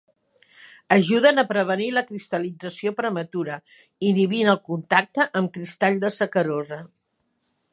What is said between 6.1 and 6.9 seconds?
sacarosa.